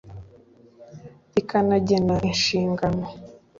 [1.33, 3.03] rikanagena inshingano